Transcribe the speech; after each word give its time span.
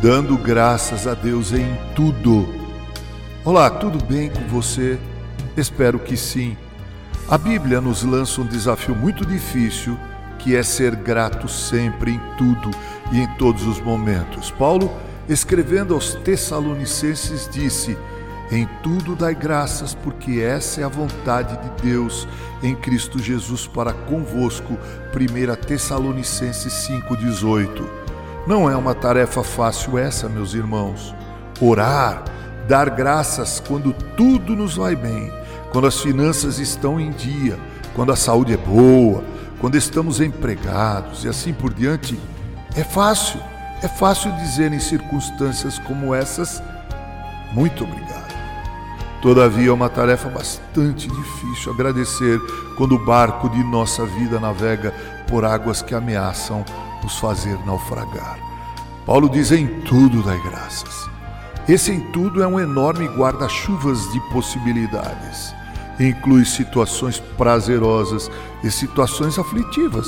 dando 0.00 0.36
graças 0.36 1.06
a 1.06 1.14
Deus 1.14 1.52
em 1.52 1.76
tudo. 1.94 2.46
Olá, 3.44 3.70
tudo 3.70 4.02
bem 4.04 4.30
com 4.30 4.46
você? 4.48 4.98
Espero 5.56 5.98
que 5.98 6.16
sim. 6.16 6.56
A 7.28 7.38
Bíblia 7.38 7.80
nos 7.80 8.02
lança 8.02 8.40
um 8.40 8.46
desafio 8.46 8.94
muito 8.94 9.24
difícil, 9.24 9.98
que 10.38 10.54
é 10.54 10.62
ser 10.62 10.94
grato 10.94 11.48
sempre 11.48 12.12
em 12.12 12.20
tudo 12.36 12.70
e 13.10 13.20
em 13.20 13.26
todos 13.36 13.66
os 13.66 13.80
momentos. 13.80 14.50
Paulo, 14.50 14.92
escrevendo 15.28 15.94
aos 15.94 16.14
Tessalonicenses, 16.14 17.48
disse: 17.50 17.96
Em 18.50 18.68
tudo 18.82 19.16
dai 19.16 19.34
graças, 19.34 19.94
porque 19.94 20.40
essa 20.40 20.82
é 20.82 20.84
a 20.84 20.88
vontade 20.88 21.56
de 21.56 21.82
Deus 21.82 22.28
em 22.62 22.74
Cristo 22.74 23.18
Jesus 23.18 23.66
para 23.66 23.92
convosco. 23.92 24.78
1 25.14 25.66
Tessalonicenses 25.66 26.72
5,18. 26.88 28.05
Não 28.46 28.70
é 28.70 28.76
uma 28.76 28.94
tarefa 28.94 29.42
fácil 29.42 29.98
essa, 29.98 30.28
meus 30.28 30.54
irmãos. 30.54 31.12
Orar, 31.60 32.22
dar 32.68 32.88
graças 32.90 33.60
quando 33.66 33.92
tudo 34.16 34.54
nos 34.54 34.76
vai 34.76 34.94
bem, 34.94 35.32
quando 35.72 35.88
as 35.88 36.00
finanças 36.00 36.60
estão 36.60 37.00
em 37.00 37.10
dia, 37.10 37.58
quando 37.92 38.12
a 38.12 38.16
saúde 38.16 38.52
é 38.52 38.56
boa, 38.56 39.24
quando 39.58 39.76
estamos 39.76 40.20
empregados 40.20 41.24
e 41.24 41.28
assim 41.28 41.52
por 41.52 41.74
diante, 41.74 42.16
é 42.76 42.84
fácil. 42.84 43.40
É 43.82 43.88
fácil 43.88 44.30
dizer 44.36 44.72
em 44.72 44.78
circunstâncias 44.80 45.78
como 45.80 46.14
essas, 46.14 46.62
muito 47.52 47.84
obrigado. 47.84 48.34
Todavia 49.20 49.70
é 49.70 49.72
uma 49.72 49.88
tarefa 49.88 50.28
bastante 50.28 51.08
difícil 51.08 51.72
agradecer 51.72 52.40
quando 52.76 52.94
o 52.94 53.04
barco 53.04 53.48
de 53.48 53.62
nossa 53.64 54.06
vida 54.06 54.38
navega 54.38 54.94
por 55.26 55.44
águas 55.44 55.82
que 55.82 55.94
ameaçam 55.94 56.64
fazer 57.14 57.58
naufragar. 57.64 58.38
Paulo 59.04 59.28
diz: 59.28 59.52
em 59.52 59.66
tudo 59.82 60.22
dai 60.22 60.40
graças. 60.42 61.08
Esse 61.68 61.90
em 61.90 62.00
tudo 62.12 62.42
é 62.42 62.46
um 62.46 62.60
enorme 62.60 63.06
guarda-chuvas 63.08 64.00
de 64.12 64.20
possibilidades. 64.30 65.54
Inclui 65.98 66.44
situações 66.44 67.18
prazerosas 67.36 68.30
e 68.62 68.70
situações 68.70 69.38
aflitivas. 69.38 70.06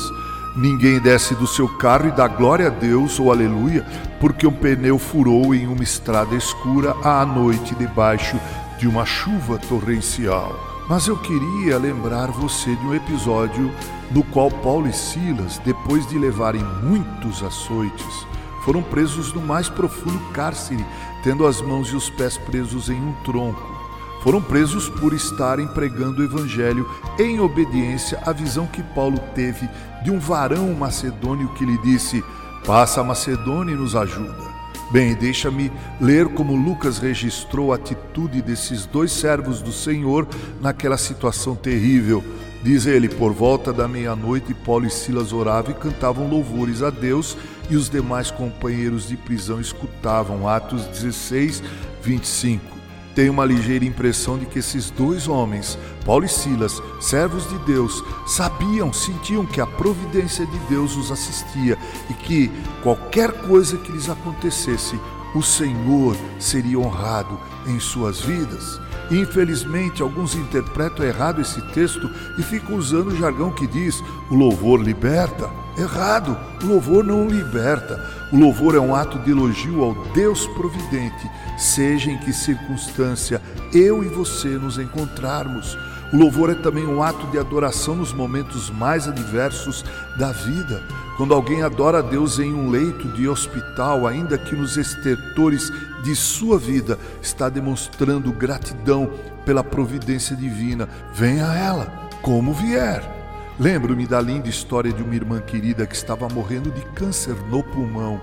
Ninguém 0.57 1.01
desce 1.01 1.35
do 1.35 1.47
seu 1.47 1.69
carro 1.79 2.09
e 2.09 2.13
dá 2.13 2.29
glória 2.29 2.67
a 2.67 2.71
Deus 2.71 3.19
ou 3.19 3.31
aleluia 3.31 3.85
porque 4.21 4.47
um 4.47 4.53
pneu 4.53 4.99
furou 4.99 5.55
em 5.55 5.67
uma 5.67 5.83
estrada 5.83 6.35
escura 6.35 6.95
à 7.03 7.25
noite 7.25 7.75
debaixo 7.75 8.39
de 8.79 8.87
uma 8.87 9.05
chuva 9.05 9.59
torrencial. 9.59 10.68
Mas 10.89 11.07
eu 11.07 11.19
queria 11.19 11.77
lembrar 11.77 12.31
você 12.31 12.75
de 12.75 12.87
um 12.87 12.95
episódio 12.95 13.71
no 14.11 14.25
qual 14.25 14.51
Paulo 14.51 14.89
e 14.89 14.93
Silas, 14.93 15.59
depois 15.59 16.07
de 16.07 16.19
levarem 16.19 16.65
muitos 16.83 17.43
açoites, 17.43 18.27
foram 18.65 18.83
presos 18.83 19.35
no 19.35 19.43
mais 19.43 19.69
profundo 19.69 20.19
cárcere, 20.33 20.85
tendo 21.23 21.47
as 21.47 21.61
mãos 21.61 21.89
e 21.89 21.97
os 21.97 22.09
pés 22.09 22.39
presos 22.39 22.89
em 22.89 22.99
um 22.99 23.13
tronco. 23.23 23.77
Foram 24.23 24.41
presos 24.41 24.89
por 24.89 25.13
estarem 25.13 25.69
pregando 25.69 26.23
o 26.23 26.25
evangelho 26.25 26.91
em 27.19 27.39
obediência 27.39 28.21
à 28.25 28.33
visão 28.33 28.67
que 28.67 28.83
Paulo 28.83 29.19
teve 29.35 29.69
de 30.03 30.11
um 30.11 30.19
varão 30.19 30.73
macedônio 30.73 31.51
que 31.51 31.67
lhe 31.67 31.77
disse: 31.83 32.25
Passa 32.67 33.03
a 33.03 33.05
Macedônia 33.05 33.75
e 33.75 33.77
nos 33.77 33.95
ajuda. 33.95 34.48
Bem, 34.91 35.15
deixa-me 35.15 35.71
ler 36.01 36.29
como 36.29 36.57
Lucas 36.57 36.99
registrou 36.99 37.73
a 37.73 37.77
atitude 37.77 38.41
desses 38.41 38.87
dois 38.87 39.13
servos 39.13 39.61
do 39.61 39.71
Senhor 39.71 40.27
naquela 40.63 40.97
situação 40.97 41.55
terrível. 41.55 42.25
Diz 42.63 42.87
ele: 42.87 43.07
Por 43.07 43.33
volta 43.33 43.71
da 43.71 43.87
meia-noite, 43.87 44.55
Paulo 44.55 44.87
e 44.87 44.91
Silas 44.91 45.31
oravam 45.31 45.73
e 45.73 45.75
cantavam 45.75 46.27
louvores 46.29 46.83
a 46.83 46.89
Deus, 46.89 47.37
e 47.69 47.77
os 47.77 47.91
demais 47.91 48.31
companheiros 48.31 49.09
de 49.09 49.17
prisão 49.17 49.61
escutavam. 49.61 50.49
Atos 50.49 50.87
16, 50.87 51.63
25 52.03 52.78
tenho 53.19 53.33
uma 53.33 53.45
ligeira 53.45 53.85
impressão 53.85 54.39
de 54.39 54.47
que 54.47 54.61
esses 54.61 54.91
dois 54.91 55.27
homens, 55.27 55.77
Paulo 56.07 56.25
e 56.25 56.29
Silas, 56.29 56.81
servos 57.01 57.49
de 57.49 57.59
Deus, 57.67 58.05
sabiam, 58.29 58.93
sentiam 58.93 59.45
que 59.45 59.61
a 59.61 59.67
providência 59.67 60.47
de 60.47 60.57
Deus 60.69 60.97
os 60.97 61.11
assistia 61.11 61.77
e 62.09 62.15
que 62.15 62.49
qualquer 62.81 63.33
coisa 63.49 63.77
que 63.77 63.91
lhes 63.91 64.09
acontecesse, 64.09 64.97
o 65.35 65.43
Senhor 65.43 66.17
seria 66.39 66.79
honrado 66.79 67.41
em 67.67 67.81
suas 67.81 68.21
vidas. 68.21 68.81
Infelizmente, 69.11 70.01
alguns 70.01 70.37
interpretam 70.37 71.05
errado 71.05 71.41
esse 71.41 71.61
texto 71.73 72.09
e 72.39 72.43
ficam 72.45 72.77
usando 72.77 73.09
o 73.09 73.17
jargão 73.17 73.51
que 73.51 73.67
diz: 73.67 74.01
o 74.31 74.37
louvor 74.37 74.81
liberta. 74.81 75.51
Errado, 75.79 76.37
o 76.63 76.67
louvor 76.67 77.05
não 77.05 77.29
liberta. 77.29 78.05
O 78.33 78.37
louvor 78.37 78.75
é 78.75 78.81
um 78.81 78.95
ato 78.95 79.19
de 79.21 79.31
elogio 79.31 79.85
ao 79.85 79.95
Deus 80.13 80.47
providente, 80.49 81.31
seja 81.57 82.11
em 82.11 82.19
que 82.19 82.33
circunstância 82.33 83.41
eu 83.73 84.03
e 84.03 84.09
você 84.09 84.49
nos 84.49 84.79
encontrarmos. 84.79 85.79
O 86.13 86.17
louvor 86.17 86.51
é 86.51 86.55
também 86.55 86.87
um 86.87 87.03
ato 87.03 87.27
de 87.29 87.39
adoração 87.39 87.95
nos 87.95 88.13
momentos 88.13 88.71
mais 88.71 89.07
adversos 89.07 89.85
da 90.19 90.33
vida. 90.33 90.83
Quando 91.17 91.35
alguém 91.35 91.63
adora 91.63 91.99
a 91.99 92.03
Deus 92.03 92.39
em 92.39 92.53
um 92.53 92.71
leito 92.71 93.09
de 93.09 93.29
hospital, 93.29 94.07
ainda 94.07 94.39
que 94.39 94.57
nos 94.57 94.77
estertores 94.77 95.71
de 96.03 96.17
sua 96.17 96.59
vida, 96.59 96.99
está 97.23 97.49
demonstrando 97.49 98.33
gratidão 98.33 99.13
pela 99.45 99.63
providência 99.63 100.35
divina. 100.35 100.89
Venha 101.13 101.51
a 101.51 101.57
ela, 101.57 101.93
como 102.23 102.53
vier. 102.53 103.18
Lembro-me 103.61 104.07
da 104.07 104.21
linda 104.21 104.49
história 104.49 104.93
de 104.93 105.03
uma 105.03 105.17
irmã 105.17 105.41
querida 105.41 105.85
que 105.85 105.97
estava 105.97 106.29
morrendo 106.29 106.71
de 106.71 106.81
câncer 106.95 107.35
no 107.51 107.61
pulmão. 107.61 108.21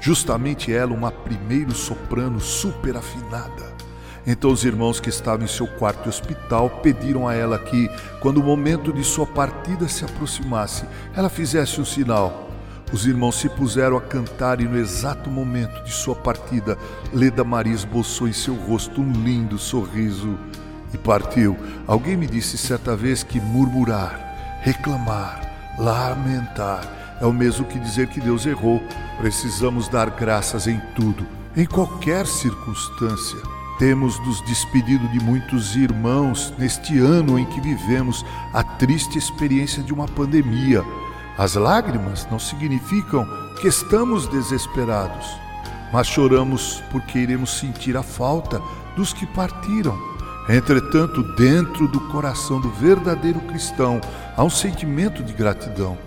Justamente 0.00 0.72
ela, 0.72 0.94
uma 0.94 1.12
primeiro 1.12 1.74
soprano 1.74 2.40
super 2.40 2.96
afinada. 2.96 3.74
Então 4.26 4.50
os 4.50 4.64
irmãos 4.64 4.98
que 4.98 5.10
estavam 5.10 5.44
em 5.44 5.48
seu 5.48 5.66
quarto 5.66 6.08
hospital 6.08 6.70
pediram 6.82 7.28
a 7.28 7.34
ela 7.34 7.58
que, 7.58 7.90
quando 8.20 8.38
o 8.38 8.42
momento 8.42 8.90
de 8.90 9.04
sua 9.04 9.26
partida 9.26 9.86
se 9.86 10.02
aproximasse, 10.02 10.86
ela 11.14 11.28
fizesse 11.28 11.78
um 11.78 11.84
sinal. 11.84 12.48
Os 12.90 13.06
irmãos 13.06 13.38
se 13.38 13.50
puseram 13.50 13.98
a 13.98 14.00
cantar 14.00 14.62
e 14.62 14.64
no 14.64 14.78
exato 14.78 15.28
momento 15.28 15.84
de 15.84 15.92
sua 15.92 16.14
partida, 16.14 16.78
Leda 17.12 17.44
Maria 17.44 17.74
esboçou 17.74 18.26
em 18.26 18.32
seu 18.32 18.54
rosto 18.54 19.02
um 19.02 19.12
lindo 19.12 19.58
sorriso 19.58 20.38
e 20.92 20.96
partiu. 20.96 21.54
Alguém 21.86 22.16
me 22.16 22.26
disse 22.26 22.56
certa 22.56 22.96
vez 22.96 23.22
que 23.22 23.38
murmurar, 23.38 24.29
reclamar, 24.62 25.40
lamentar 25.78 27.00
é 27.20 27.26
o 27.26 27.32
mesmo 27.32 27.66
que 27.66 27.78
dizer 27.78 28.08
que 28.08 28.20
Deus 28.20 28.46
errou. 28.46 28.82
Precisamos 29.18 29.88
dar 29.88 30.08
graças 30.10 30.66
em 30.66 30.80
tudo, 30.94 31.26
em 31.54 31.66
qualquer 31.66 32.26
circunstância. 32.26 33.38
Temos 33.78 34.18
nos 34.20 34.40
despedido 34.42 35.06
de 35.08 35.20
muitos 35.20 35.76
irmãos 35.76 36.52
neste 36.58 36.98
ano 36.98 37.38
em 37.38 37.44
que 37.44 37.60
vivemos 37.60 38.24
a 38.54 38.62
triste 38.62 39.18
experiência 39.18 39.82
de 39.82 39.92
uma 39.92 40.06
pandemia. 40.08 40.82
As 41.36 41.54
lágrimas 41.54 42.26
não 42.30 42.38
significam 42.38 43.26
que 43.60 43.68
estamos 43.68 44.26
desesperados, 44.26 45.26
mas 45.92 46.06
choramos 46.06 46.82
porque 46.90 47.18
iremos 47.18 47.58
sentir 47.58 47.96
a 47.96 48.02
falta 48.02 48.60
dos 48.96 49.12
que 49.12 49.26
partiram. 49.26 49.98
Entretanto, 50.48 51.22
dentro 51.34 51.86
do 51.86 52.00
coração 52.08 52.60
do 52.60 52.70
verdadeiro 52.70 53.40
cristão 53.40 54.00
há 54.40 54.42
um 54.42 54.48
sentimento 54.48 55.22
de 55.22 55.34
gratidão. 55.34 55.98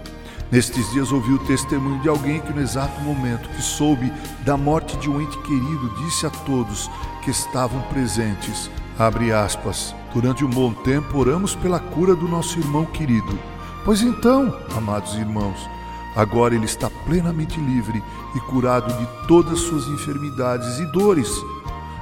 Nestes 0.51 0.91
dias 0.91 1.11
ouvi 1.11 1.33
o 1.33 1.45
testemunho 1.45 2.01
de 2.01 2.09
alguém 2.09 2.41
que, 2.41 2.51
no 2.51 2.61
exato 2.61 2.99
momento 3.01 3.47
que 3.49 3.61
soube 3.61 4.11
da 4.43 4.57
morte 4.57 4.97
de 4.97 5.07
um 5.07 5.21
ente 5.21 5.37
querido, 5.43 5.93
disse 6.03 6.25
a 6.25 6.31
todos 6.31 6.89
que 7.23 7.29
estavam 7.29 7.79
presentes, 7.83 8.71
aspas, 8.97 9.93
durante 10.11 10.43
um 10.43 10.49
bom 10.49 10.73
tempo 10.73 11.19
oramos 11.19 11.55
pela 11.55 11.79
cura 11.79 12.15
do 12.15 12.27
nosso 12.27 12.57
irmão 12.57 12.85
querido. 12.85 13.37
Pois 13.85 14.01
então, 14.01 14.57
amados 14.75 15.13
irmãos, 15.13 15.69
agora 16.15 16.55
ele 16.55 16.65
está 16.65 16.89
plenamente 17.05 17.59
livre 17.59 18.03
e 18.35 18.39
curado 18.39 18.91
de 18.97 19.27
todas 19.27 19.59
suas 19.59 19.85
enfermidades 19.89 20.79
e 20.79 20.85
dores. 20.87 21.29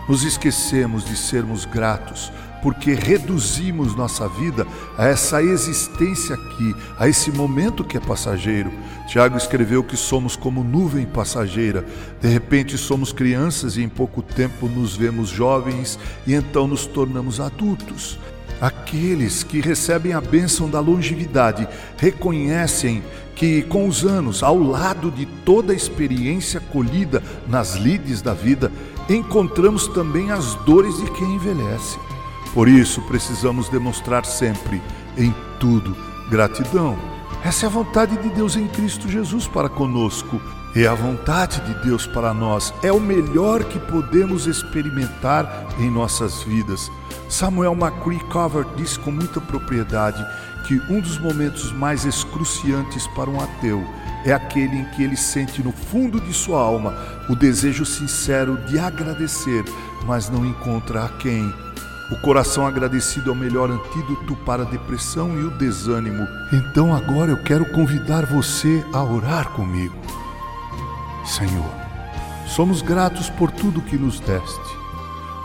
Nos 0.08 0.24
esquecemos 0.24 1.04
de 1.04 1.18
sermos 1.18 1.66
gratos 1.66 2.32
porque 2.62 2.94
reduzimos 2.94 3.96
nossa 3.96 4.28
vida 4.28 4.66
a 4.98 5.06
essa 5.06 5.42
existência 5.42 6.36
aqui, 6.36 6.76
a 6.98 7.08
esse 7.08 7.32
momento 7.32 7.84
que 7.84 7.98
é 7.98 8.00
passageiro. 8.00 8.72
Tiago 9.08 9.36
escreveu 9.38 9.84
que 9.84 9.98
somos 9.98 10.36
como 10.36 10.64
nuvem 10.64 11.06
passageira. 11.06 11.86
De 12.22 12.28
repente 12.28 12.78
somos 12.78 13.12
crianças 13.12 13.78
e 13.78 13.84
em 13.84 13.90
pouco 13.90 14.22
tempo 14.22 14.68
nos 14.68 14.96
vemos 14.96 15.30
jovens 15.30 16.00
e 16.26 16.34
então 16.34 16.68
nos 16.68 16.86
tornamos 16.86 17.40
adultos. 17.40 18.20
Aqueles 18.62 19.42
que 19.44 19.60
recebem 19.60 20.14
a 20.14 20.22
bênção 20.22 20.70
da 20.70 20.80
longevidade 20.80 21.68
reconhecem 21.98 23.02
que, 23.36 23.64
com 23.64 23.88
os 23.88 24.06
anos, 24.06 24.44
ao 24.44 24.56
lado 24.60 25.10
de 25.10 25.26
toda 25.26 25.74
a 25.74 25.76
experiência 25.76 26.60
colhida 26.60 27.24
nas 27.48 27.74
lides 27.74 28.22
da 28.22 28.36
vida, 28.36 28.72
encontramos 29.10 29.88
também 29.88 30.30
as 30.30 30.54
dores 30.64 30.96
de 30.98 31.10
quem 31.10 31.34
envelhece. 31.34 31.98
Por 32.54 32.68
isso, 32.68 33.02
precisamos 33.04 33.70
demonstrar 33.70 34.26
sempre, 34.26 34.82
em 35.18 35.34
tudo, 35.60 35.96
gratidão. 36.30 36.98
Essa 37.44 37.66
é 37.66 37.68
a 37.68 37.72
vontade 37.72 38.18
de 38.18 38.30
Deus 38.30 38.56
em 38.56 38.68
Cristo 38.68 39.10
Jesus 39.10 39.48
para 39.48 39.70
conosco. 39.70 40.42
É 40.76 40.86
a 40.86 40.94
vontade 40.94 41.60
de 41.62 41.74
Deus 41.84 42.06
para 42.06 42.34
nós. 42.34 42.74
É 42.84 42.92
o 42.92 43.00
melhor 43.00 43.64
que 43.64 43.80
podemos 43.80 44.48
experimentar 44.48 45.68
em 45.80 45.90
nossas 45.90 46.44
vidas. 46.44 46.92
Samuel 47.28 47.74
McCree 47.74 48.20
Covert 48.30 48.68
disse 48.76 49.00
com 49.00 49.12
muita 49.12 49.42
propriedade 49.42 50.24
que 50.68 50.80
um 50.90 51.00
dos 51.00 51.18
momentos 51.18 51.72
mais 51.72 52.06
excruciantes 52.06 53.08
para 53.08 53.30
um 53.30 53.42
ateu 53.42 53.84
é 54.24 54.34
aquele 54.34 54.78
em 54.78 54.86
que 54.86 55.04
ele 55.04 55.18
sente 55.18 55.64
no 55.64 55.72
fundo 55.72 56.20
de 56.20 56.34
sua 56.34 56.62
alma 56.62 56.96
o 57.28 57.36
desejo 57.36 57.86
sincero 57.86 58.58
de 58.68 58.78
agradecer, 58.78 59.66
mas 60.06 60.30
não 60.30 60.46
encontra 60.46 61.06
a 61.06 61.10
quem. 61.10 61.52
O 62.12 62.18
coração 62.18 62.68
agradecido 62.68 63.30
é 63.30 63.34
o 63.34 63.36
melhor 63.36 63.72
antídoto 63.72 64.36
para 64.46 64.64
a 64.64 64.66
depressão 64.66 65.40
e 65.40 65.46
o 65.46 65.52
desânimo. 65.52 66.28
Então 66.52 66.94
agora 66.94 67.32
eu 67.32 67.42
quero 67.42 67.66
convidar 67.72 68.26
você 68.26 68.86
a 68.92 69.02
orar 69.02 69.50
comigo. 69.52 69.96
Senhor, 71.26 71.72
somos 72.46 72.82
gratos 72.82 73.30
por 73.30 73.50
tudo 73.50 73.82
que 73.82 73.96
nos 73.96 74.20
deste. 74.20 74.76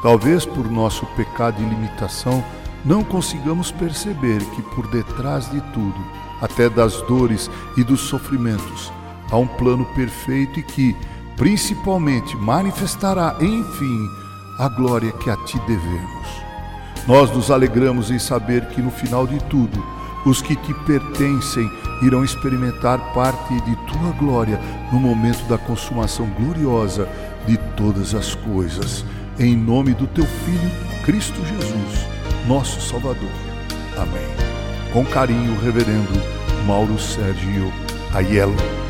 Talvez 0.02 0.44
por 0.44 0.68
nosso 0.68 1.06
pecado 1.14 1.62
e 1.62 1.64
limitação 1.64 2.44
não 2.84 3.04
consigamos 3.04 3.70
perceber 3.70 4.40
que 4.50 4.62
por 4.62 4.88
detrás 4.88 5.48
de 5.48 5.60
tudo, 5.72 6.04
até 6.42 6.68
das 6.68 7.00
dores 7.02 7.48
e 7.76 7.84
dos 7.84 8.00
sofrimentos, 8.00 8.92
há 9.30 9.36
um 9.36 9.46
plano 9.46 9.84
perfeito 9.94 10.58
e 10.58 10.64
que, 10.64 10.96
principalmente, 11.36 12.36
manifestará, 12.36 13.36
enfim, 13.40 14.08
a 14.58 14.68
glória 14.68 15.12
que 15.12 15.30
a 15.30 15.36
ti 15.44 15.58
devemos. 15.60 16.45
Nós 17.06 17.30
nos 17.30 17.50
alegramos 17.52 18.10
em 18.10 18.18
saber 18.18 18.66
que 18.66 18.82
no 18.82 18.90
final 18.90 19.26
de 19.26 19.38
tudo, 19.44 19.84
os 20.24 20.42
que 20.42 20.56
te 20.56 20.74
pertencem 20.84 21.70
irão 22.02 22.24
experimentar 22.24 22.98
parte 23.14 23.54
de 23.60 23.76
tua 23.86 24.10
glória 24.18 24.60
no 24.92 24.98
momento 24.98 25.46
da 25.48 25.56
consumação 25.56 26.26
gloriosa 26.30 27.08
de 27.46 27.56
todas 27.76 28.12
as 28.12 28.34
coisas. 28.34 29.04
Em 29.38 29.56
nome 29.56 29.94
do 29.94 30.06
teu 30.08 30.26
Filho, 30.26 30.70
Cristo 31.04 31.38
Jesus, 31.44 32.08
nosso 32.48 32.80
Salvador. 32.80 33.30
Amém. 33.96 34.26
Com 34.92 35.04
carinho, 35.04 35.58
Reverendo 35.60 36.20
Mauro 36.66 36.98
Sérgio 36.98 37.72
Aiello. 38.12 38.85